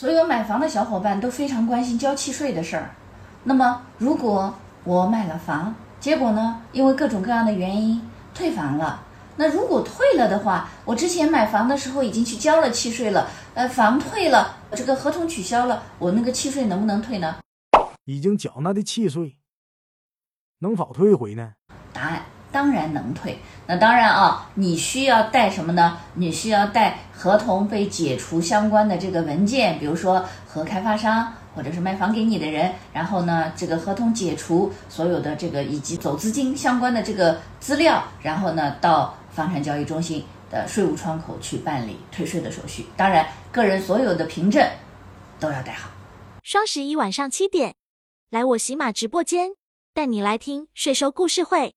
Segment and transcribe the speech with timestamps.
[0.00, 2.90] 所有买房的小伙伴都非常关心交契税的事儿。
[3.44, 8.00] 那么，如果我买了房，结果呢，因为各种各样的原因
[8.32, 9.02] 退房了，
[9.36, 17.36] 那如果退了的话，我之前买房的时候已经去交了契税了，呃，房退了，这个合同取消了，我那个契税能不能退呢？
[18.06, 19.36] 已经缴纳的契税
[20.60, 21.52] 能否退回呢？
[21.92, 22.22] 答案
[22.52, 23.38] 当然能退。
[23.66, 25.98] 那当然啊，你需要带什么呢？
[26.14, 42.86] 你需要带合同被解除相关的这个文件，比如说和开发商或者是卖房给你的人，然后呢，这个合同解除所有的这个以及走资金相关的这个资料，然后呢，到房产交易中心的税务窗口去办理退税的手续。
[42.96, 44.66] 当然，个人所有的凭证
[45.38, 45.90] 都要带好。
[46.42, 47.74] 双十一晚上七点，
[48.30, 49.50] 来我喜马直播间，
[49.94, 51.68] 带你来听税收故事会。